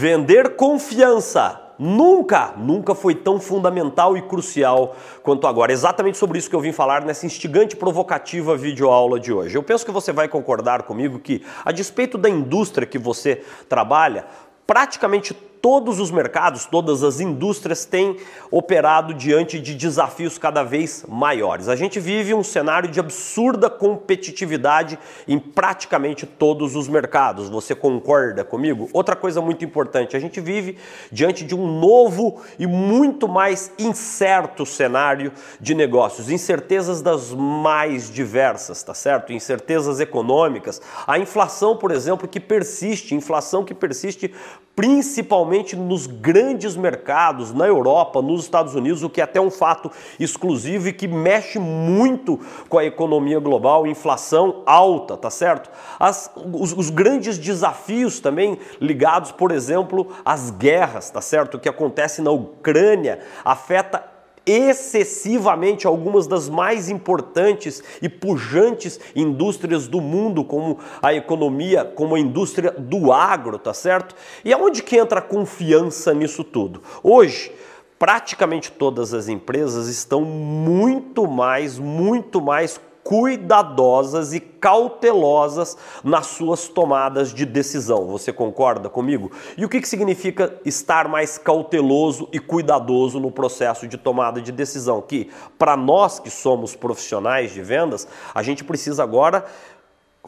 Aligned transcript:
Vender 0.00 0.54
confiança. 0.54 1.60
Nunca, 1.76 2.54
nunca 2.56 2.94
foi 2.94 3.16
tão 3.16 3.40
fundamental 3.40 4.16
e 4.16 4.22
crucial 4.22 4.94
quanto 5.24 5.44
agora. 5.44 5.72
Exatamente 5.72 6.16
sobre 6.16 6.38
isso 6.38 6.48
que 6.48 6.54
eu 6.54 6.60
vim 6.60 6.70
falar 6.70 7.04
nessa 7.04 7.26
instigante 7.26 7.74
e 7.74 7.78
provocativa 7.80 8.56
videoaula 8.56 9.18
de 9.18 9.32
hoje. 9.32 9.58
Eu 9.58 9.62
penso 9.64 9.84
que 9.84 9.90
você 9.90 10.12
vai 10.12 10.28
concordar 10.28 10.84
comigo 10.84 11.18
que, 11.18 11.44
a 11.64 11.72
despeito 11.72 12.16
da 12.16 12.30
indústria 12.30 12.86
que 12.86 12.96
você 12.96 13.42
trabalha, 13.68 14.26
praticamente 14.64 15.34
todos 15.60 15.98
os 16.00 16.10
mercados, 16.10 16.66
todas 16.66 17.02
as 17.02 17.20
indústrias 17.20 17.84
têm 17.84 18.16
operado 18.50 19.12
diante 19.14 19.58
de 19.58 19.74
desafios 19.74 20.38
cada 20.38 20.62
vez 20.62 21.04
maiores. 21.08 21.68
A 21.68 21.76
gente 21.76 21.98
vive 21.98 22.34
um 22.34 22.42
cenário 22.42 22.88
de 22.88 23.00
absurda 23.00 23.68
competitividade 23.68 24.98
em 25.26 25.38
praticamente 25.38 26.26
todos 26.26 26.76
os 26.76 26.88
mercados. 26.88 27.48
Você 27.48 27.74
concorda 27.74 28.44
comigo? 28.44 28.88
Outra 28.92 29.16
coisa 29.16 29.40
muito 29.40 29.64
importante, 29.64 30.16
a 30.16 30.20
gente 30.20 30.40
vive 30.40 30.78
diante 31.10 31.44
de 31.44 31.54
um 31.54 31.80
novo 31.80 32.40
e 32.58 32.66
muito 32.66 33.28
mais 33.28 33.72
incerto 33.78 34.64
cenário 34.64 35.32
de 35.60 35.74
negócios, 35.74 36.30
incertezas 36.30 37.02
das 37.02 37.32
mais 37.32 38.10
diversas, 38.10 38.82
tá 38.82 38.94
certo? 38.94 39.32
Incertezas 39.32 40.00
econômicas, 40.00 40.80
a 41.06 41.18
inflação, 41.18 41.76
por 41.76 41.90
exemplo, 41.90 42.28
que 42.28 42.40
persiste, 42.40 43.14
inflação 43.14 43.64
que 43.64 43.74
persiste 43.74 44.32
principalmente 44.74 45.47
nos 45.76 46.06
grandes 46.06 46.76
mercados, 46.76 47.52
na 47.52 47.66
Europa, 47.66 48.20
nos 48.20 48.42
Estados 48.42 48.74
Unidos, 48.74 49.02
o 49.02 49.10
que 49.10 49.20
é 49.20 49.24
até 49.24 49.40
um 49.40 49.50
fato 49.50 49.90
exclusivo 50.18 50.88
e 50.88 50.92
que 50.92 51.08
mexe 51.08 51.58
muito 51.58 52.38
com 52.68 52.78
a 52.78 52.84
economia 52.84 53.38
global, 53.38 53.86
inflação 53.86 54.62
alta, 54.66 55.16
tá 55.16 55.30
certo? 55.30 55.70
As, 55.98 56.30
os, 56.36 56.72
os 56.72 56.90
grandes 56.90 57.38
desafios 57.38 58.20
também 58.20 58.58
ligados, 58.80 59.32
por 59.32 59.50
exemplo, 59.50 60.08
às 60.24 60.50
guerras, 60.50 61.10
tá 61.10 61.20
certo? 61.20 61.56
O 61.56 61.60
que 61.60 61.68
acontece 61.68 62.22
na 62.22 62.30
Ucrânia 62.30 63.20
afeta 63.44 64.17
excessivamente 64.50 65.86
algumas 65.86 66.26
das 66.26 66.48
mais 66.48 66.88
importantes 66.88 67.82
e 68.00 68.08
pujantes 68.08 68.98
indústrias 69.14 69.86
do 69.86 70.00
mundo, 70.00 70.42
como 70.42 70.78
a 71.02 71.12
economia, 71.12 71.84
como 71.84 72.14
a 72.14 72.20
indústria 72.20 72.70
do 72.72 73.12
agro, 73.12 73.58
tá 73.58 73.74
certo? 73.74 74.14
E 74.44 74.52
aonde 74.52 74.82
que 74.82 74.96
entra 74.96 75.18
a 75.18 75.22
confiança 75.22 76.14
nisso 76.14 76.42
tudo? 76.42 76.82
Hoje, 77.02 77.52
praticamente 77.98 78.70
todas 78.72 79.12
as 79.12 79.28
empresas 79.28 79.88
estão 79.88 80.22
muito 80.22 81.26
mais, 81.26 81.78
muito 81.78 82.40
mais 82.40 82.80
cuidadosas 83.08 84.34
e 84.34 84.38
cautelosas 84.38 85.78
nas 86.04 86.26
suas 86.26 86.68
tomadas 86.68 87.32
de 87.32 87.46
decisão. 87.46 88.06
Você 88.08 88.34
concorda 88.34 88.90
comigo? 88.90 89.32
E 89.56 89.64
o 89.64 89.68
que, 89.68 89.80
que 89.80 89.88
significa 89.88 90.60
estar 90.62 91.08
mais 91.08 91.38
cauteloso 91.38 92.28
e 92.34 92.38
cuidadoso 92.38 93.18
no 93.18 93.30
processo 93.30 93.88
de 93.88 93.96
tomada 93.96 94.42
de 94.42 94.52
decisão? 94.52 95.00
Que, 95.00 95.30
para 95.58 95.74
nós 95.74 96.18
que 96.18 96.28
somos 96.28 96.76
profissionais 96.76 97.50
de 97.50 97.62
vendas, 97.62 98.06
a 98.34 98.42
gente 98.42 98.62
precisa 98.62 99.04
agora 99.04 99.46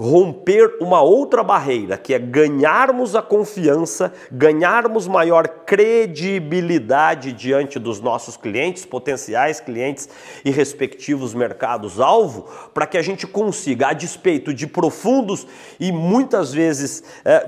romper 0.01 0.79
uma 0.81 1.03
outra 1.03 1.45
barreira, 1.45 1.99
que 1.99 2.15
é 2.15 2.19
ganharmos 2.19 3.15
a 3.15 3.21
confiança, 3.21 4.11
ganharmos 4.33 5.07
maior 5.07 5.47
credibilidade 5.47 7.35
diante 7.35 7.79
dos 7.79 8.01
nossos 8.01 8.35
clientes, 8.35 8.87
potenciais 8.87 9.61
clientes 9.61 10.09
e 10.43 10.51
respectivos 10.51 11.35
mercados-alvo, 11.35 12.49
para 12.73 12.87
que 12.87 12.97
a 12.97 13.03
gente 13.03 13.27
consiga, 13.27 13.89
a 13.89 13.93
despeito 13.93 14.55
de 14.55 14.67
profundos 14.67 15.47
e 15.79 15.93
muitas 15.93 16.51
vezes 16.51 17.05
é, 17.23 17.47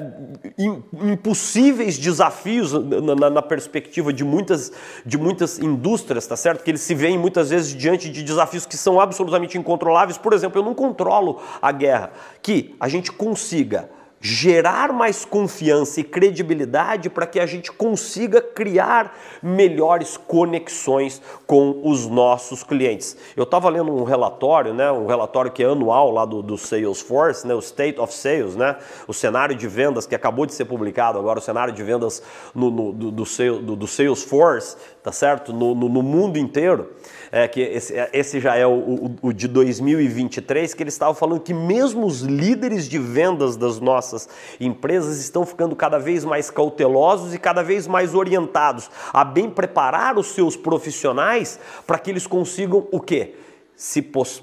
impossíveis 0.59 1.97
desafios 1.97 2.73
na, 2.73 3.31
na, 3.31 3.41
perspectiva 3.41 4.13
de 4.13 4.25
muitas, 4.25 4.71
de 5.07 5.17
muitas 5.17 5.59
indústrias, 5.59 6.27
tá 6.27 6.37
certo? 6.37 6.63
Que 6.63 6.71
eles 6.71 6.83
se 6.83 6.95
veem 6.95 7.17
muitas 7.17 7.49
vezes 7.49 7.75
diante 7.75 8.11
de 8.11 8.23
desafios 8.23 8.67
que 8.67 8.77
são 8.77 9.01
absolutamente 9.01 9.57
incontroláveis. 9.57 10.19
Por 10.19 10.35
exemplo, 10.35 10.61
eu 10.61 10.65
não 10.65 10.75
controlo 10.75 11.41
a 11.63 11.73
guerra 11.73 12.13
que 12.43 12.75
a 12.81 12.89
gente 12.89 13.13
consiga 13.13 13.89
gerar 14.25 14.93
mais 14.93 15.25
confiança 15.25 16.01
e 16.01 16.05
credibilidade 16.05 17.11
para 17.11 17.27
que 17.27 17.41
a 17.41 17.45
gente 17.45 17.73
consiga 17.73 18.41
criar 18.41 19.19
melhores 19.43 20.17
conexões 20.17 21.21
com 21.45 21.81
os 21.83 22.07
nossos 22.07 22.63
clientes. 22.63 23.17
Eu 23.37 23.43
estava 23.43 23.69
lendo 23.69 23.93
um 23.93 24.05
relatório, 24.05 24.73
né, 24.73 24.93
um 24.93 25.07
relatório 25.07 25.51
que 25.51 25.65
é 25.65 25.67
anual 25.67 26.13
lá 26.13 26.25
do, 26.25 26.41
do 26.41 26.57
Salesforce, 26.57 27.45
né, 27.45 27.53
o 27.53 27.59
State 27.59 27.99
of 27.99 28.15
Sales, 28.15 28.55
né, 28.55 28.77
o 29.09 29.13
cenário 29.13 29.57
de 29.57 29.67
vendas 29.67 30.07
que 30.07 30.15
acabou 30.15 30.47
de 30.47 30.55
ser 30.55 30.67
publicado 30.67 31.19
agora, 31.19 31.41
o 31.41 31.43
cenário 31.43 31.75
de 31.75 31.83
vendas 31.83 32.23
no, 32.55 32.71
no 32.71 32.93
do, 32.93 33.11
do, 33.11 33.77
do, 33.77 33.87
Salesforce, 33.89 34.77
tá 35.03 35.11
certo, 35.11 35.53
no, 35.53 35.75
no, 35.75 35.89
no 35.89 36.03
mundo 36.03 36.39
inteiro 36.39 36.91
é, 37.33 37.49
que 37.49 37.61
esse, 37.61 37.99
é, 37.99 38.11
esse 38.13 38.39
já 38.39 38.55
é 38.55 38.67
o, 38.67 38.73
o, 38.73 39.17
o, 39.23 39.33
de 39.33 39.49
2023, 39.49 40.75
que 40.75 40.83
eles 40.83 40.93
estavam 40.93 41.15
falando 41.15 41.41
que 41.41 41.55
mesmo 41.55 42.07
os 42.07 42.21
líderes 42.21 42.87
de 42.87 42.99
vendas 42.99 43.57
das 43.57 43.81
nossas 43.81 44.12
empresas 44.61 45.19
estão 45.19 45.45
ficando 45.45 45.75
cada 45.75 45.99
vez 45.99 46.25
mais 46.25 46.51
cautelosos 46.51 47.35
e 47.35 47.39
cada 47.39 47.63
vez 47.63 47.87
mais 47.87 48.15
orientados 48.15 48.91
a 49.13 49.25
bem 49.25 49.49
preparar 49.49 50.19
os 50.19 50.29
seus 50.29 50.57
profissionais 50.57 51.59
para 51.87 51.99
que 51.99 52.11
eles 52.11 52.27
consigam 52.27 52.87
o 52.91 53.01
quê? 53.01 53.35
Se 53.75 54.03
pos 54.03 54.43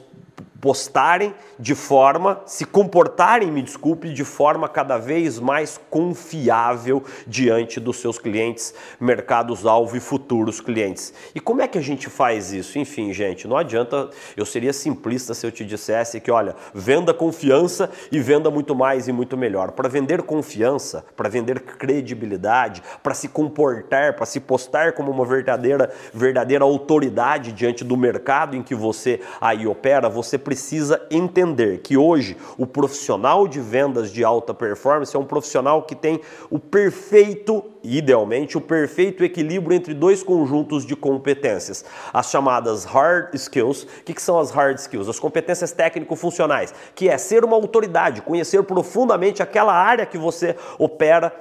postarem 0.61 1.33
de 1.57 1.75
forma, 1.75 2.41
se 2.45 2.65
comportarem, 2.65 3.51
me 3.51 3.61
desculpe, 3.61 4.13
de 4.13 4.23
forma 4.23 4.67
cada 4.67 4.97
vez 4.97 5.39
mais 5.39 5.79
confiável 5.89 7.03
diante 7.27 7.79
dos 7.79 7.97
seus 7.97 8.17
clientes, 8.17 8.73
mercados-alvo 8.99 9.95
e 9.97 9.99
futuros 9.99 10.61
clientes. 10.61 11.13
E 11.35 11.39
como 11.39 11.61
é 11.61 11.67
que 11.67 11.77
a 11.77 11.81
gente 11.81 12.09
faz 12.09 12.53
isso? 12.53 12.79
Enfim, 12.79 13.11
gente, 13.13 13.47
não 13.47 13.57
adianta, 13.57 14.09
eu 14.37 14.45
seria 14.45 14.71
simplista 14.71 15.33
se 15.33 15.45
eu 15.45 15.51
te 15.51 15.65
dissesse 15.65 16.19
que, 16.19 16.31
olha, 16.31 16.55
venda 16.73 17.13
confiança 17.13 17.89
e 18.11 18.19
venda 18.19 18.49
muito 18.49 18.73
mais 18.73 19.07
e 19.07 19.11
muito 19.11 19.37
melhor. 19.37 19.71
Para 19.71 19.89
vender 19.89 20.23
confiança, 20.23 21.05
para 21.15 21.29
vender 21.29 21.59
credibilidade, 21.59 22.81
para 23.03 23.13
se 23.13 23.27
comportar, 23.27 24.15
para 24.15 24.25
se 24.25 24.39
postar 24.39 24.93
como 24.93 25.11
uma 25.11 25.25
verdadeira, 25.25 25.91
verdadeira 26.13 26.63
autoridade 26.63 27.51
diante 27.51 27.83
do 27.83 27.97
mercado 27.97 28.55
em 28.55 28.63
que 28.63 28.75
você 28.75 29.19
aí 29.41 29.67
opera, 29.67 30.08
você 30.09 30.37
precisa 30.37 31.01
entender 31.09 31.79
que 31.79 31.95
hoje 31.95 32.35
o 32.57 32.65
profissional 32.65 33.47
de 33.47 33.59
vendas 33.59 34.11
de 34.11 34.23
alta 34.23 34.53
performance 34.53 35.15
é 35.15 35.19
um 35.19 35.25
profissional 35.25 35.83
que 35.83 35.95
tem 35.95 36.19
o 36.49 36.59
perfeito, 36.59 37.63
idealmente, 37.83 38.57
o 38.57 38.61
perfeito 38.61 39.23
equilíbrio 39.23 39.75
entre 39.75 39.93
dois 39.93 40.21
conjuntos 40.23 40.85
de 40.85 40.95
competências, 40.95 41.85
as 42.13 42.29
chamadas 42.29 42.83
hard 42.85 43.33
skills. 43.35 43.83
O 43.83 44.03
que, 44.03 44.13
que 44.13 44.21
são 44.21 44.39
as 44.39 44.51
hard 44.51 44.77
skills? 44.77 45.07
As 45.07 45.19
competências 45.19 45.71
técnico-funcionais, 45.71 46.73
que 46.95 47.07
é 47.07 47.17
ser 47.17 47.45
uma 47.45 47.55
autoridade, 47.55 48.21
conhecer 48.21 48.63
profundamente 48.63 49.41
aquela 49.41 49.73
área 49.73 50.05
que 50.05 50.17
você 50.17 50.55
opera 50.77 51.31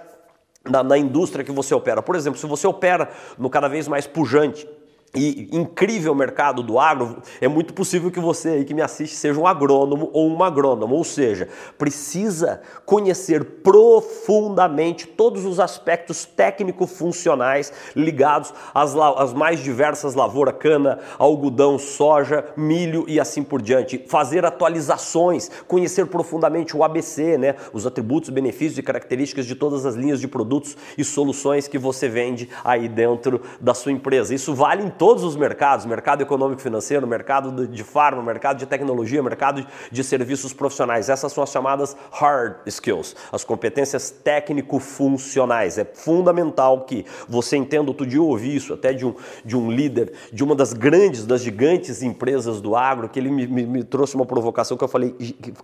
na, 0.64 0.82
na, 0.82 0.98
indústria 0.98 1.44
que 1.44 1.52
você 1.52 1.74
opera. 1.74 2.02
Por 2.02 2.14
exemplo, 2.14 2.38
se 2.38 2.46
você 2.46 2.66
opera 2.66 3.08
no 3.38 3.48
cada 3.48 3.68
vez 3.68 3.88
mais 3.88 4.06
pujante 4.06 4.68
e 5.14 5.48
incrível 5.52 6.14
mercado 6.14 6.62
do 6.62 6.78
agro, 6.78 7.22
é 7.40 7.48
muito 7.48 7.72
possível 7.72 8.10
que 8.10 8.20
você 8.20 8.50
aí 8.50 8.64
que 8.64 8.74
me 8.74 8.82
assiste 8.82 9.16
seja 9.16 9.40
um 9.40 9.46
agrônomo 9.46 10.10
ou 10.12 10.26
uma 10.26 10.46
agrônoma, 10.46 10.94
ou 10.94 11.02
seja, 11.02 11.48
precisa 11.78 12.60
conhecer 12.84 13.42
profundamente 13.62 15.06
todos 15.06 15.46
os 15.46 15.58
aspectos 15.58 16.26
técnico-funcionais 16.26 17.72
ligados 17.96 18.52
às, 18.74 18.94
às 18.94 19.32
mais 19.32 19.60
diversas 19.60 20.14
lavouras, 20.14 20.54
cana, 20.58 20.98
algodão, 21.18 21.78
soja, 21.78 22.44
milho 22.56 23.04
e 23.08 23.18
assim 23.18 23.42
por 23.42 23.62
diante. 23.62 24.04
Fazer 24.08 24.44
atualizações, 24.44 25.50
conhecer 25.66 26.06
profundamente 26.06 26.76
o 26.76 26.84
ABC, 26.84 27.38
né, 27.38 27.54
os 27.72 27.86
atributos, 27.86 28.28
benefícios 28.28 28.78
e 28.78 28.82
características 28.82 29.46
de 29.46 29.54
todas 29.54 29.86
as 29.86 29.94
linhas 29.94 30.20
de 30.20 30.28
produtos 30.28 30.76
e 30.98 31.04
soluções 31.04 31.66
que 31.66 31.78
você 31.78 32.08
vende 32.08 32.48
aí 32.62 32.88
dentro 32.88 33.40
da 33.58 33.72
sua 33.72 33.92
empresa. 33.92 34.34
Isso 34.34 34.54
vale 34.54 34.82
em 34.84 34.97
todos 34.98 35.22
os 35.24 35.36
mercados, 35.36 35.86
mercado 35.86 36.22
econômico 36.22 36.60
financeiro, 36.60 37.06
mercado 37.06 37.66
de 37.66 37.84
farma, 37.84 38.22
mercado 38.22 38.58
de 38.58 38.66
tecnologia, 38.66 39.22
mercado 39.22 39.66
de 39.90 40.04
serviços 40.04 40.52
profissionais. 40.52 41.08
Essas 41.08 41.32
são 41.32 41.44
as 41.44 41.50
chamadas 41.50 41.96
hard 42.10 42.56
skills, 42.66 43.14
as 43.32 43.44
competências 43.44 44.10
técnico-funcionais. 44.10 45.78
É 45.78 45.84
fundamental 45.84 46.84
que 46.84 47.06
você 47.28 47.56
entenda, 47.56 47.88
outro 47.88 48.06
dia 48.06 48.18
eu 48.18 48.26
ouvi 48.26 48.54
isso 48.54 48.74
até 48.74 48.92
de 48.92 49.06
um, 49.06 49.14
de 49.44 49.56
um 49.56 49.70
líder 49.70 50.12
de 50.32 50.42
uma 50.42 50.54
das 50.54 50.72
grandes, 50.72 51.24
das 51.24 51.42
gigantes 51.42 52.02
empresas 52.02 52.60
do 52.60 52.74
agro, 52.74 53.08
que 53.08 53.18
ele 53.18 53.30
me, 53.30 53.46
me, 53.46 53.66
me 53.66 53.84
trouxe 53.84 54.14
uma 54.16 54.26
provocação 54.26 54.76
que 54.76 54.84
eu 54.84 54.88
falei, 54.88 55.14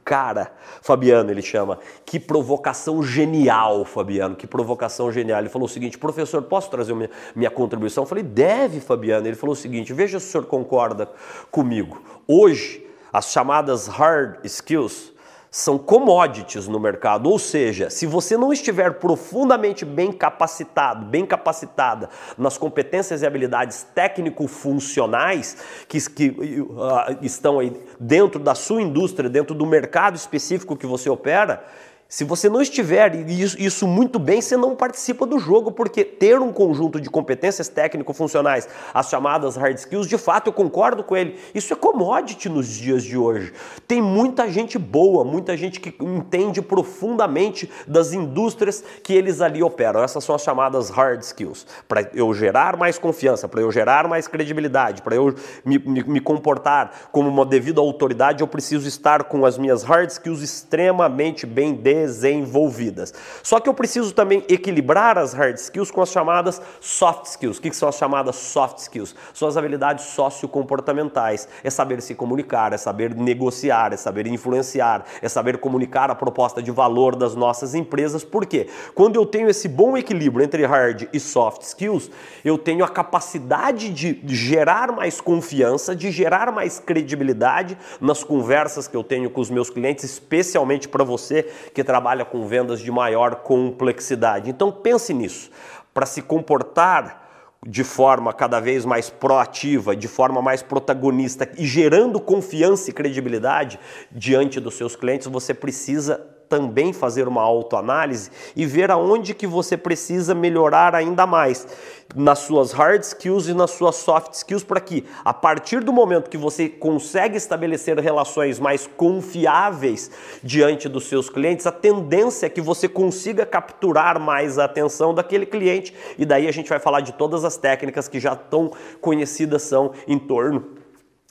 cara, 0.05 0.53
Fabiano, 0.81 1.31
ele 1.31 1.43
chama, 1.43 1.79
que 2.05 2.21
provocação 2.21 3.03
genial, 3.03 3.85
Fabiano, 3.85 4.37
que 4.37 4.47
provocação 4.47 5.11
genial. 5.11 5.41
Ele 5.41 5.49
falou 5.49 5.67
o 5.67 5.71
seguinte, 5.71 5.99
professor, 5.99 6.43
posso 6.43 6.71
trazer 6.71 6.95
minha, 6.95 7.11
minha 7.35 7.51
contribuição? 7.51 8.05
Eu 8.05 8.09
falei, 8.09 8.25
deve, 8.25 8.81
Fabiano. 8.81 9.24
Ele 9.29 9.37
falou 9.37 9.53
o 9.53 9.57
seguinte: 9.57 9.93
veja 9.93 10.21
se 10.21 10.27
o 10.27 10.31
senhor 10.31 10.47
concorda 10.47 11.09
comigo. 11.51 12.03
Hoje, 12.27 12.87
as 13.13 13.31
chamadas 13.31 13.87
hard 13.87 14.45
skills 14.45 15.15
são 15.55 15.79
commodities 15.79 16.67
no 16.67 16.81
mercado, 16.81 17.31
ou 17.31 17.39
seja, 17.39 17.89
se 17.89 18.07
você 18.07 18.37
não 18.37 18.53
estiver 18.53 18.95
profundamente 18.95 19.85
bem 19.85 20.11
capacitado, 20.11 21.07
bem 21.07 21.25
capacitada 21.25 22.11
nas 22.37 22.59
competências 22.59 23.23
e 23.23 23.27
habilidades 23.27 23.87
técnico-funcionais 23.95 25.57
que, 25.87 26.11
que 26.11 26.61
uh, 26.61 26.77
estão 27.23 27.61
aí 27.61 27.73
dentro 28.01 28.41
da 28.41 28.57
sua 28.57 28.83
indústria, 28.83 29.31
dentro 29.31 29.55
do 29.55 29.65
mercado 29.65 30.17
específico 30.17 30.77
que 30.77 30.89
você 30.89 31.09
opera, 31.09 31.65
se 32.15 32.23
você 32.23 32.49
não 32.49 32.63
estiver 32.63 33.13
isso 33.59 33.89
muito 33.89 34.21
bem, 34.21 34.41
você 34.41 34.57
não 34.57 34.77
participa 34.77 35.27
do 35.27 35.37
jogo, 35.37 35.73
porque 35.73 36.05
ter 36.05 36.39
um 36.39 36.53
conjunto 36.53 37.01
de 37.01 37.11
competências 37.11 37.67
técnico-funcionais, 37.67 38.69
as 38.95 39.09
chamadas 39.09 39.57
hard 39.57 39.77
skills, 39.77 40.07
de 40.07 40.17
fato 40.17 40.47
eu 40.47 40.53
concordo 40.53 41.03
com 41.03 41.17
ele, 41.17 41.37
isso 41.53 41.73
é 41.73 41.77
commodity 41.77 42.49
nos 42.49 42.69
dias 42.69 43.03
de 43.03 43.19
hoje. 43.19 43.53
Tem 43.89 44.01
muita 44.01 44.49
gente 44.49 44.79
boa, 44.79 45.25
muita 45.25 45.57
gente 45.57 45.81
que 45.81 45.93
entende 46.01 46.63
profundamente 46.63 47.69
das 47.85 48.13
indústrias 48.13 48.85
que 49.03 49.13
eles 49.13 49.41
ali 49.41 49.61
operam. 49.61 50.01
Essas 50.01 50.23
são 50.23 50.37
as 50.37 50.43
chamadas 50.43 50.91
hard 50.91 51.21
skills. 51.21 51.67
Para 51.89 52.09
eu 52.15 52.33
gerar 52.33 52.77
mais 52.77 52.97
confiança, 52.97 53.49
para 53.49 53.61
eu 53.61 53.73
gerar 53.73 54.07
mais 54.07 54.29
credibilidade, 54.29 55.03
para 55.03 55.17
eu 55.17 55.35
me, 55.65 55.81
me, 55.81 56.05
me 56.05 56.21
comportar 56.21 57.09
como 57.11 57.29
uma 57.29 57.45
devida 57.45 57.81
autoridade, 57.81 58.41
eu 58.41 58.47
preciso 58.47 58.87
estar 58.87 59.25
com 59.25 59.45
as 59.45 59.59
minhas 59.59 59.83
hard 59.83 60.11
skills 60.11 60.43
extremamente 60.43 61.45
bem 61.45 61.75
desenvolvidas 61.75 62.04
desenvolvidas. 62.05 63.13
Só 63.43 63.59
que 63.59 63.69
eu 63.69 63.75
preciso 63.75 64.13
também 64.13 64.45
equilibrar 64.49 65.19
as 65.19 65.33
hard 65.33 65.57
skills 65.57 65.91
com 65.91 66.01
as 66.01 66.11
chamadas 66.11 66.61
soft 66.81 67.27
skills. 67.27 67.59
O 67.59 67.61
que 67.61 67.75
são 67.75 67.89
as 67.89 67.97
chamadas 67.97 68.37
soft 68.37 68.79
skills? 68.79 69.15
São 69.33 69.49
as 69.49 69.57
habilidades 69.57 70.05
sociocomportamentais. 70.07 71.49
É 71.63 71.71
saber 71.71 72.01
se 72.03 72.15
comunicar, 72.15 72.73
é 72.73 72.77
saber 72.77 73.15
negociar, 73.15 73.93
é 73.93 73.97
saber 73.97 74.27
influenciar, 74.27 75.05
é 75.23 75.29
saber 75.29 75.59
comunicar 75.59 76.11
a 76.11 76.15
proposta 76.15 76.63
de 76.63 76.71
valor 76.71 77.17
das 77.17 77.35
nossas 77.35 77.75
empresas. 77.75 78.25
Por 78.25 78.47
quê? 78.47 78.69
Quando 78.95 79.17
eu 79.17 79.27
tenho 79.27 79.49
esse 79.49 79.69
bom 79.69 79.97
equilíbrio 79.97 80.45
entre 80.45 80.65
hard 80.65 81.09
e 81.13 81.21
soft 81.21 81.63
skills, 81.63 82.11
eu 82.45 82.59
tenho 82.59 82.85
a 82.85 82.89
capacidade 82.89 83.91
de 83.91 84.21
gerar 84.35 84.93
mais 84.93 85.21
confiança, 85.21 85.95
de 85.95 86.11
gerar 86.11 86.53
mais 86.53 86.79
credibilidade 86.79 87.77
nas 88.01 88.23
conversas 88.23 88.89
que 88.89 88.97
eu 88.97 89.05
tenho 89.05 89.31
com 89.31 89.41
os 89.41 89.51
meus 89.51 89.71
clientes, 89.71 90.05
especialmente 90.05 90.89
para 90.89 91.05
você 91.05 91.45
que 91.73 91.81
trabalha 91.85 92.25
com 92.25 92.47
vendas 92.47 92.81
de 92.81 92.91
maior 92.91 93.37
complexidade. 93.37 94.51
Então 94.51 94.73
pense 94.73 95.15
nisso. 95.15 95.51
Para 95.93 96.07
se 96.07 96.21
comportar 96.23 97.23
de 97.67 97.83
forma 97.83 98.33
cada 98.33 98.61
vez 98.61 98.85
mais 98.85 99.09
proativa, 99.09 99.97
de 99.97 100.09
forma 100.09 100.43
mais 100.43 100.63
protagonista 100.63 101.49
e 101.57 101.65
gerando 101.65 102.21
confiança 102.21 102.91
e 102.91 102.93
credibilidade 102.93 103.79
diante 104.11 104.61
dos 104.61 104.75
seus 104.75 104.95
clientes, 104.97 105.27
você 105.29 105.55
precisa 105.55 106.34
também 106.55 106.93
fazer 106.93 107.27
uma 107.27 107.43
autoanálise 107.43 108.31
e 108.55 108.65
ver 108.65 108.89
aonde 108.89 109.35
que 109.35 109.45
você 109.45 109.77
precisa 109.77 110.37
melhorar 110.37 110.95
ainda 110.95 111.27
mais 111.27 111.67
nas 112.15 112.39
suas 112.41 112.71
hard 112.71 113.03
skills 113.03 113.49
e 113.49 113.55
nas 113.55 113.73
suas 113.73 113.97
soft 113.97 114.35
skills 114.35 114.63
para 114.63 114.81
que 114.81 115.05
a 115.25 115.35
partir 115.35 115.83
do 115.83 115.93
momento 115.93 116.31
que 116.31 116.37
você 116.37 116.69
consegue 116.69 117.37
estabelecer 117.37 117.99
relações 117.99 118.61
mais 118.61 118.89
confiáveis 118.97 120.13
diante 120.45 120.89
dos 120.89 121.09
seus 121.09 121.29
clientes, 121.29 121.67
a 121.67 121.73
tendência 121.73 122.47
é 122.47 122.49
que 122.49 122.61
você 122.61 122.89
consiga 122.89 123.45
capturar 123.45 124.21
mais 124.21 124.57
a 124.57 124.65
atenção 124.67 125.13
daquele 125.13 125.47
cliente. 125.47 125.93
E 126.17 126.25
daí 126.25 126.47
a 126.47 126.53
gente 126.53 126.69
vai 126.69 126.79
falar 126.79 127.01
de 127.01 127.15
todas 127.15 127.45
as 127.45 127.57
técnicas 127.57 128.07
que 128.07 128.21
já 128.21 128.37
tão 128.37 128.71
conhecidas 129.01 129.63
são 129.63 129.91
em 130.07 130.21
torno 130.21 130.84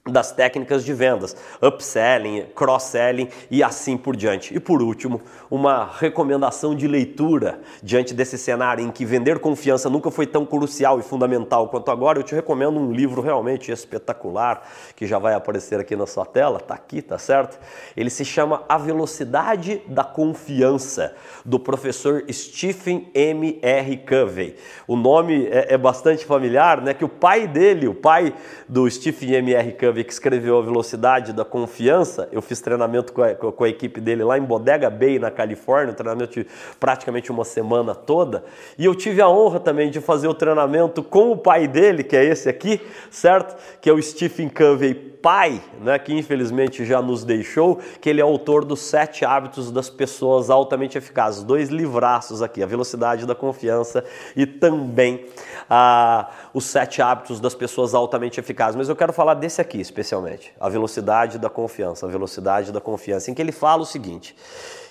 das 0.06 0.34
técnicas 0.34 0.84
de 0.84 0.94
vendas, 0.94 1.34
upselling, 1.62 2.48
cross-selling 2.54 3.30
e 3.50 3.64
assim 3.64 3.96
por 3.96 4.18
diante. 4.18 4.54
E 4.54 4.60
por 4.60 4.82
último, 4.82 5.22
uma 5.50 5.90
recomendação 5.98 6.76
de 6.76 6.90
leitura 6.90 7.62
diante 7.82 8.14
desse 8.14 8.38
cenário 8.38 8.84
em 8.84 8.92
que 8.92 9.06
vender 9.06 9.40
confiança 9.40 9.90
nunca 9.90 10.12
foi 10.12 10.28
tão 10.28 10.46
crucial 10.46 11.00
e 11.00 11.04
fundamental 11.04 11.70
quanto 11.70 11.90
agora. 11.90 12.20
Eu 12.20 12.24
te 12.24 12.36
recomendo 12.36 12.78
um 12.78 12.92
livro 12.92 13.22
realmente 13.22 13.72
espetacular 13.72 14.68
que 14.94 15.08
já 15.08 15.18
vai 15.18 15.36
aparecer 15.36 15.80
aqui 15.80 15.96
na 15.96 16.06
sua 16.06 16.26
tela, 16.26 16.60
tá 16.60 16.74
aqui, 16.74 17.02
tá 17.02 17.18
certo? 17.18 17.58
Ele 17.96 18.10
se 18.10 18.26
chama 18.26 18.66
A 18.68 18.78
Velocidade 18.78 19.82
da 19.88 20.04
Confiança, 20.04 21.16
do 21.46 21.58
professor 21.58 22.26
Stephen 22.30 23.10
M. 23.14 23.58
R. 23.62 23.98
Covey. 24.00 24.58
O 24.86 24.98
nome 24.98 25.48
é, 25.48 25.76
é 25.76 25.78
bastante 25.78 26.26
familiar, 26.26 26.82
né? 26.82 26.94
Que 26.94 27.06
o 27.06 27.10
pai 27.10 27.48
dele, 27.48 27.88
o 27.88 27.96
pai 27.96 28.36
do 28.68 28.90
Stephen 28.92 29.36
M. 29.36 29.54
R. 29.54 29.72
Covey 29.72 29.93
Que 30.02 30.14
escreveu 30.14 30.58
A 30.58 30.62
Velocidade 30.62 31.34
da 31.34 31.44
Confiança, 31.44 32.30
eu 32.32 32.42
fiz 32.42 32.62
treinamento 32.62 33.12
com 33.12 33.22
a, 33.22 33.36
com 33.36 33.64
a, 33.66 33.68
equipe 33.68 34.00
dele 34.00 34.24
lá 34.24 34.38
em 34.38 34.42
Bodega 34.42 34.90
Bay, 34.90 35.20
na 35.20 35.30
Califórnia, 35.30 35.94
treinamento 35.94 36.40
de 36.40 36.48
praticamente 36.80 37.30
uma 37.34 37.44
semana 37.44 37.94
toda, 37.94 38.46
e 38.78 38.86
eu 38.86 38.96
tive 38.96 39.22
a 39.22 39.28
honra 39.28 39.60
também 39.60 39.92
de 39.92 40.00
fazer 40.00 40.30
o 40.30 40.34
treinamento 40.34 41.04
com 41.04 41.32
o 41.32 41.38
pai 41.38 41.68
dele, 41.68 42.02
que 42.02 42.16
é 42.16 42.24
esse 42.24 42.48
aqui, 42.48 42.80
certo? 43.12 43.58
Que 43.82 43.90
é 43.90 43.94
o 43.94 44.02
Stephen 44.02 44.48
Covey 44.48 45.12
pai, 45.24 45.62
né, 45.80 45.98
que 45.98 46.14
infelizmente 46.14 46.84
já 46.84 47.02
nos 47.02 47.24
deixou, 47.24 47.80
que 48.02 48.10
ele 48.10 48.20
é 48.20 48.24
autor 48.24 48.66
dos 48.66 48.82
Sete 48.82 49.24
Hábitos 49.24 49.72
das 49.72 49.90
Pessoas 49.90 50.50
Altamente 50.50 50.98
Eficazes. 50.98 51.44
Dois 51.44 51.70
livraços 51.70 52.42
aqui, 52.42 52.62
A 52.62 52.66
Velocidade 52.66 53.26
da 53.26 53.34
Confiança 53.34 54.04
e 54.36 54.46
também 54.46 55.26
ah, 55.70 56.30
Os 56.54 56.66
Sete 56.66 57.02
Hábitos 57.02 57.40
das 57.40 57.56
Pessoas 57.56 57.94
Altamente 57.94 58.38
Eficazes. 58.38 58.76
Mas 58.76 58.90
eu 58.90 58.98
quero 58.98 59.14
falar 59.14 59.36
desse 59.36 59.62
aqui 59.62 59.80
especialmente, 59.84 60.54
A 60.60 60.70
Velocidade 60.70 61.38
da 61.38 61.50
Confiança, 61.50 62.06
A 62.06 62.10
Velocidade 62.10 62.72
da 62.72 62.82
Confiança, 62.82 63.30
em 63.30 63.34
que 63.34 63.42
ele 63.42 63.52
fala 63.52 63.84
o 63.84 63.86
seguinte 63.86 64.36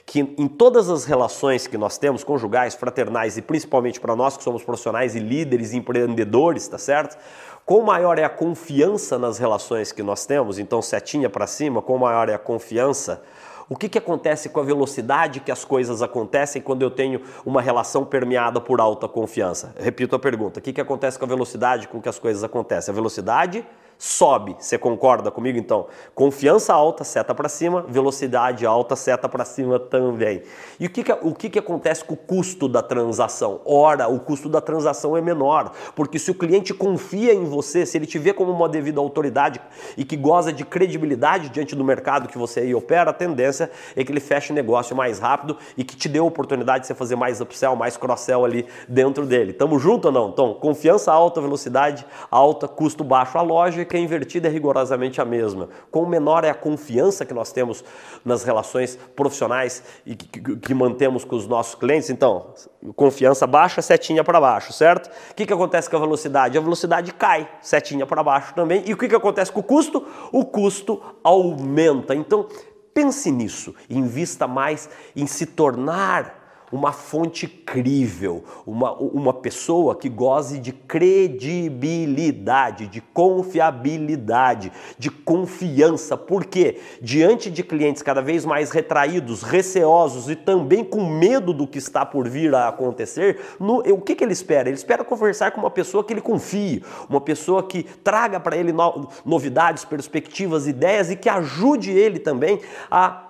que 0.05 0.21
em 0.21 0.49
todas 0.49 0.91
as 0.91 1.05
relações 1.05 1.67
que 1.67 1.79
nós 1.79 1.97
temos, 1.97 2.25
conjugais, 2.25 2.75
fraternais 2.75 3.37
e 3.37 3.43
principalmente 3.43 4.01
para 4.01 4.17
nós 4.17 4.37
que 4.37 4.43
somos 4.43 4.63
profissionais 4.63 5.15
e 5.15 5.21
líderes 5.21 5.73
e 5.73 5.77
empreendedores, 5.77 6.67
tá 6.67 6.77
certo? 6.77 7.17
Quão 7.65 7.83
maior 7.83 8.19
é 8.19 8.25
a 8.25 8.29
confiança 8.29 9.19
nas 9.19 9.39
relações 9.39 9.93
que 9.93 10.03
nós 10.03 10.27
temos, 10.27 10.59
então 10.59 10.83
setinha 10.83 11.31
para 11.31 11.47
cima, 11.47 11.81
quão 11.81 11.99
maior 11.99 12.29
é 12.29 12.35
a 12.35 12.39
confiança, 12.39 13.23
o 13.69 13.77
que, 13.77 13.89
que 13.89 13.97
acontece 13.97 14.49
com 14.49 14.61
a 14.61 14.63
velocidade 14.63 15.41
que 15.41 15.51
as 15.51 15.65
coisas 15.65 16.03
acontecem 16.03 16.61
quando 16.61 16.83
eu 16.83 16.91
tenho 16.91 17.23
uma 17.47 17.63
relação 17.63 18.05
permeada 18.05 18.61
por 18.61 18.81
alta 18.81 19.09
confiança? 19.09 19.75
Repito 19.79 20.15
a 20.15 20.19
pergunta: 20.19 20.61
o 20.61 20.63
que, 20.63 20.75
que 20.75 20.81
acontece 20.81 21.19
com 21.19 21.25
a 21.25 21.29
velocidade 21.29 21.89
com 21.89 22.03
que 22.03 22.09
as 22.09 22.19
coisas 22.19 22.45
acontecem? 22.45 22.93
A 22.93 22.95
velocidade 22.95 23.65
sobe. 24.03 24.57
Você 24.59 24.77
concorda 24.77 25.31
comigo 25.31 25.57
então? 25.57 25.87
Confiança 26.13 26.75
alta, 26.75 27.05
seta 27.05 27.33
para 27.33 27.49
cima, 27.49 27.83
velocidade 27.83 28.67
alta, 28.67 28.97
seta 28.97 29.29
para 29.29 29.45
cima 29.45 29.79
também. 29.79 30.43
E 30.81 30.87
o 30.87 30.91
que, 30.91 31.05
que, 31.05 31.13
o 31.13 31.33
que, 31.33 31.49
que 31.49 31.59
acontece 31.61 32.05
com 32.05 32.15
o 32.15 32.17
custo 32.17 32.67
da 32.67 32.83
transação? 32.83 33.61
Ora, 33.65 34.09
o 34.09 34.19
custo 34.19 34.49
da 34.49 34.61
transação 34.61 35.17
é 35.17 35.21
menor, 35.21 35.71
porque 35.95 36.19
se 36.19 36.33
o 36.33 36.35
cliente 36.35 36.75
confia 36.75 37.33
em 37.33 37.45
você, 37.45 37.87
se 37.87 37.97
ele 37.97 38.05
te 38.05 38.19
vê 38.19 38.33
como 38.33 38.51
uma 38.51 38.69
devida 38.69 38.99
autoridade 38.99 39.61
e 39.97 40.05
que 40.05 40.17
goza 40.17 40.53
de 40.53 40.65
credibilidade 40.65 41.51
diante 41.51 41.77
do 41.77 41.85
mercado 41.85 42.27
que 42.27 42.37
você 42.37 42.59
aí 42.59 42.75
opera, 42.75 43.11
a 43.11 43.15
tendência 43.15 43.71
é 43.95 44.03
que 44.03 44.11
ele 44.11 44.19
feche 44.19 44.53
negócio 44.53 44.97
mais 44.97 45.21
rápido 45.21 45.57
e 45.77 45.85
que 45.85 45.95
te 45.95 46.09
dê 46.09 46.19
a 46.19 46.25
oportunidade 46.25 46.81
de 46.81 46.87
você 46.89 46.95
fazer 46.97 47.15
mais 47.15 47.41
upsell, 47.41 47.77
mais 47.77 47.97
cross-sell 47.97 48.45
ali 48.45 48.67
dentro 48.89 49.25
dele. 49.25 49.53
Tamo 49.53 49.79
junto 49.79 50.07
ou 50.07 50.13
não? 50.13 50.31
Então, 50.31 50.55
confiança 50.55 51.13
alta, 51.13 51.41
velocidade 51.41 52.05
alta, 52.29 52.67
custo 52.67 53.05
baixo. 53.05 53.39
A 53.39 53.43
lógica 53.43 53.92
lógica 53.93 53.99
invertida 53.99 54.49
é 54.49 54.51
rigorosamente 54.51 55.21
a 55.21 55.25
mesma. 55.25 55.69
Quão 55.91 56.07
menor 56.07 56.45
é 56.45 56.51
a 56.51 56.55
confiança 56.55 57.25
que 57.25 57.35
nós 57.35 57.53
temos 57.53 57.85
nas 58.25 58.43
relações 58.43 58.97
profissionais 59.15 59.83
e 60.07 60.15
que, 60.15 60.41
que, 60.41 60.57
que 60.57 60.75
mantemos 60.75 61.25
com 61.25 61.37
os 61.37 61.47
nossos 61.47 61.75
clientes, 61.75 62.09
então, 62.11 62.55
confiança 62.97 63.47
baixa, 63.47 63.83
setinha 63.83 64.25
para 64.25 64.41
baixo, 64.41 64.73
certo? 64.73 65.11
O 65.31 65.35
que, 65.35 65.47
que 65.47 65.53
acontece 65.53 65.91
com 65.91 65.97
a 65.97 66.01
velocidade? 66.01 66.57
A 66.57 66.61
velocidade 66.61 67.13
cai, 67.13 67.49
setinha 67.61 68.07
para 68.07 68.23
baixo 68.23 68.55
também. 68.55 68.83
E 68.87 68.93
o 68.93 68.97
que, 68.97 69.09
que 69.09 69.15
acontece 69.15 69.53
com 69.53 69.61
o 69.61 69.63
custo? 69.63 70.07
O 70.33 70.45
custo 70.45 71.01
aumenta. 71.23 72.15
Então, 72.15 72.47
pense 72.95 73.31
nisso, 73.31 73.75
invista 73.89 74.47
mais 74.47 74.89
em 75.15 75.27
se 75.27 75.47
tornar 75.47 76.42
uma 76.73 76.91
fonte 76.91 77.47
crível, 77.47 78.43
uma, 78.67 78.95
uma 78.95 79.35
pessoa 79.35 79.95
que 79.95 80.09
goze 80.09 80.59
de 80.59 80.73
credibilidade, 80.73 82.87
de 82.87 83.03
confiabilidade, 83.03 84.73
de 84.99 85.11
confiança. 85.11 86.17
Porque 86.17 86.81
diante 87.01 87.51
de 87.51 87.63
clientes 87.63 88.03
cada 88.03 88.23
vez 88.23 88.47
mais 88.47 88.71
retraídos, 88.71 89.43
receosos 89.43 90.31
e 90.31 90.37
também 90.37 90.83
com 90.83 91.07
medo 91.07 91.53
do 91.53 91.67
que 91.67 91.77
está 91.77 92.07
por 92.07 92.27
vir 92.27 92.55
a 92.55 92.69
acontecer, 92.69 93.39
no, 93.61 93.81
o 93.81 94.01
que, 94.01 94.15
que 94.15 94.25
ele 94.25 94.33
espera? 94.33 94.71
Ele 94.71 94.77
espera 94.77 95.05
conversar 95.05 95.51
com 95.51 95.61
uma 95.61 95.71
pessoa 95.71 96.03
que 96.03 96.15
ele 96.15 96.23
confie, 96.23 96.83
uma 97.09 97.21
pessoa 97.21 97.63
que 97.63 97.83
traga 97.83 98.41
para 98.41 98.57
ele 98.57 98.73
no, 98.73 99.11
novidades, 99.27 99.85
perspectivas, 99.85 100.67
ideias 100.67 101.11
e 101.11 101.17
que 101.17 101.29
ajude 101.29 101.91
ele 101.91 102.19
também 102.19 102.59
a 102.91 103.29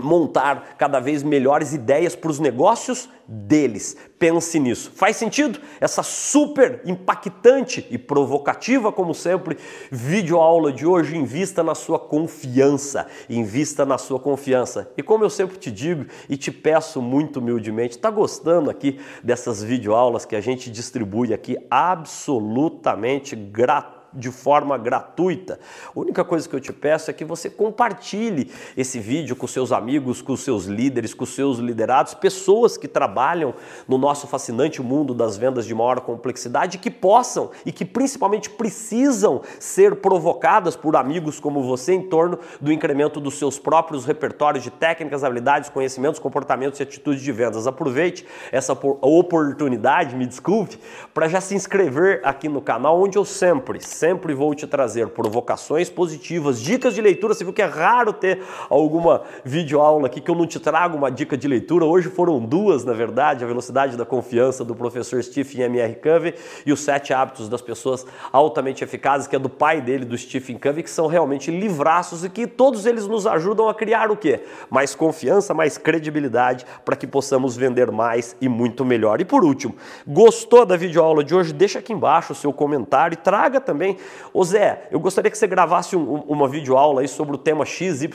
montar 0.00 0.76
cada 0.76 1.00
vez 1.00 1.22
melhores 1.22 1.72
ideias 1.72 2.16
para 2.16 2.30
os 2.30 2.38
negócios 2.38 3.08
deles. 3.26 3.96
Pense 4.18 4.58
nisso. 4.58 4.90
Faz 4.94 5.16
sentido? 5.16 5.60
Essa 5.80 6.02
super 6.02 6.82
impactante 6.84 7.86
e 7.90 7.96
provocativa, 7.96 8.92
como 8.92 9.14
sempre, 9.14 9.56
videoaula 9.90 10.72
de 10.72 10.84
hoje, 10.84 11.16
invista 11.16 11.62
na 11.62 11.74
sua 11.74 11.98
confiança. 11.98 13.06
Invista 13.28 13.86
na 13.86 13.98
sua 13.98 14.18
confiança. 14.18 14.90
E 14.96 15.02
como 15.02 15.24
eu 15.24 15.30
sempre 15.30 15.56
te 15.56 15.70
digo 15.70 16.06
e 16.28 16.36
te 16.36 16.50
peço 16.50 17.00
muito 17.00 17.38
humildemente, 17.38 17.96
está 17.96 18.10
gostando 18.10 18.68
aqui 18.68 19.00
dessas 19.22 19.62
videoaulas 19.62 20.24
que 20.24 20.34
a 20.34 20.40
gente 20.40 20.70
distribui 20.70 21.32
aqui 21.32 21.56
absolutamente 21.70 23.36
gratuitamente? 23.36 23.99
De 24.12 24.30
forma 24.30 24.76
gratuita. 24.76 25.58
A 25.94 25.98
única 25.98 26.24
coisa 26.24 26.48
que 26.48 26.54
eu 26.54 26.60
te 26.60 26.72
peço 26.72 27.10
é 27.10 27.14
que 27.14 27.24
você 27.24 27.48
compartilhe 27.48 28.50
esse 28.76 28.98
vídeo 28.98 29.36
com 29.36 29.46
seus 29.46 29.72
amigos, 29.72 30.20
com 30.22 30.36
seus 30.36 30.64
líderes, 30.64 31.14
com 31.14 31.26
seus 31.26 31.58
liderados, 31.58 32.14
pessoas 32.14 32.76
que 32.76 32.88
trabalham 32.88 33.54
no 33.86 33.98
nosso 33.98 34.26
fascinante 34.26 34.82
mundo 34.82 35.14
das 35.14 35.36
vendas 35.36 35.66
de 35.66 35.74
maior 35.74 36.00
complexidade 36.00 36.78
que 36.78 36.90
possam 36.90 37.50
e 37.64 37.72
que 37.72 37.84
principalmente 37.84 38.50
precisam 38.50 39.42
ser 39.58 39.96
provocadas 39.96 40.76
por 40.76 40.96
amigos 40.96 41.38
como 41.38 41.62
você 41.62 41.94
em 41.94 42.02
torno 42.02 42.38
do 42.60 42.72
incremento 42.72 43.20
dos 43.20 43.38
seus 43.38 43.58
próprios 43.58 44.04
repertórios 44.04 44.64
de 44.64 44.70
técnicas, 44.70 45.24
habilidades, 45.24 45.70
conhecimentos, 45.70 46.18
comportamentos 46.18 46.80
e 46.80 46.82
atitudes 46.82 47.22
de 47.22 47.32
vendas. 47.32 47.66
Aproveite 47.66 48.26
essa 48.50 48.72
oportunidade, 48.72 50.16
me 50.16 50.26
desculpe, 50.26 50.78
para 51.14 51.28
já 51.28 51.40
se 51.40 51.54
inscrever 51.54 52.20
aqui 52.24 52.48
no 52.48 52.60
canal 52.60 53.00
onde 53.00 53.16
eu 53.16 53.24
sempre 53.24 53.80
sempre 54.00 54.32
vou 54.32 54.54
te 54.54 54.66
trazer 54.66 55.08
provocações 55.08 55.90
positivas, 55.90 56.58
dicas 56.58 56.94
de 56.94 57.02
leitura. 57.02 57.34
Você 57.34 57.44
viu 57.44 57.52
que 57.52 57.60
é 57.60 57.66
raro 57.66 58.14
ter 58.14 58.40
alguma 58.70 59.24
videoaula 59.44 60.06
aqui 60.06 60.22
que 60.22 60.30
eu 60.30 60.34
não 60.34 60.46
te 60.46 60.58
trago 60.58 60.96
uma 60.96 61.10
dica 61.10 61.36
de 61.36 61.46
leitura. 61.46 61.84
Hoje 61.84 62.08
foram 62.08 62.40
duas, 62.40 62.82
na 62.82 62.94
verdade, 62.94 63.44
a 63.44 63.46
velocidade 63.46 63.98
da 63.98 64.06
confiança 64.06 64.64
do 64.64 64.74
professor 64.74 65.22
Stephen 65.22 65.64
M.R. 65.64 65.96
Covey 65.96 66.34
e 66.64 66.72
os 66.72 66.80
sete 66.80 67.12
hábitos 67.12 67.46
das 67.46 67.60
pessoas 67.60 68.06
altamente 68.32 68.82
eficazes, 68.82 69.26
que 69.26 69.36
é 69.36 69.38
do 69.38 69.50
pai 69.50 69.82
dele, 69.82 70.06
do 70.06 70.16
Stephen 70.16 70.56
Covey, 70.56 70.82
que 70.82 70.90
são 70.90 71.06
realmente 71.06 71.50
livraços 71.50 72.24
e 72.24 72.30
que 72.30 72.46
todos 72.46 72.86
eles 72.86 73.06
nos 73.06 73.26
ajudam 73.26 73.68
a 73.68 73.74
criar 73.74 74.10
o 74.10 74.16
quê? 74.16 74.40
Mais 74.70 74.94
confiança, 74.94 75.52
mais 75.52 75.76
credibilidade 75.76 76.64
para 76.86 76.96
que 76.96 77.06
possamos 77.06 77.54
vender 77.54 77.90
mais 77.90 78.34
e 78.40 78.48
muito 78.48 78.82
melhor. 78.82 79.20
E 79.20 79.26
por 79.26 79.44
último, 79.44 79.76
gostou 80.06 80.64
da 80.64 80.74
videoaula 80.74 81.22
de 81.22 81.34
hoje? 81.34 81.52
Deixa 81.52 81.80
aqui 81.80 81.92
embaixo 81.92 82.32
o 82.32 82.36
seu 82.36 82.50
comentário 82.50 83.12
e 83.12 83.18
traga 83.18 83.60
também 83.60 83.89
também. 83.90 83.96
Ô 84.32 84.44
Zé, 84.44 84.88
eu 84.90 85.00
gostaria 85.00 85.30
que 85.30 85.38
você 85.38 85.46
gravasse 85.46 85.96
um, 85.96 86.14
uma 86.22 86.48
videoaula 86.48 87.00
aí 87.00 87.08
sobre 87.08 87.34
o 87.34 87.38
tema 87.38 87.64
XYZ. 87.64 88.08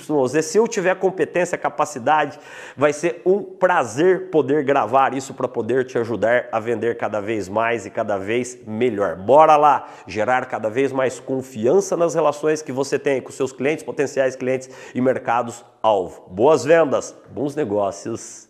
Se 0.44 0.58
eu 0.58 0.68
tiver 0.68 0.96
competência, 0.96 1.58
capacidade, 1.58 2.40
vai 2.76 2.94
ser 2.94 3.22
um 3.26 3.42
prazer 3.42 4.30
poder 4.30 4.64
gravar 4.64 5.14
isso 5.14 5.34
para 5.34 5.48
poder 5.48 5.86
te 5.86 5.98
ajudar 5.98 6.48
a 6.52 6.60
vender 6.60 6.98
cada 6.98 7.20
vez 7.20 7.50
mais 7.50 7.86
e 7.86 7.90
cada 7.90 8.18
vez 8.18 8.58
melhor. 8.66 9.16
Bora 9.16 9.56
lá 9.56 9.88
gerar 10.08 10.46
cada 10.46 10.70
vez 10.70 10.92
mais 10.92 11.20
confiança 11.20 11.98
nas 11.98 12.16
relações 12.16 12.62
que 12.62 12.72
você 12.72 12.98
tem 12.98 13.22
com 13.22 13.32
seus 13.32 13.52
clientes, 13.52 13.84
potenciais 13.84 14.36
clientes 14.36 14.70
e 14.94 15.02
mercados 15.02 15.64
alvo. 15.82 16.30
Boas 16.30 16.64
vendas, 16.64 17.16
bons 17.30 17.56
negócios 17.56 18.50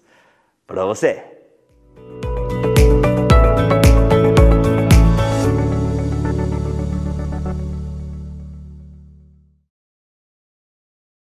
para 0.67 0.86
você. 0.86 1.24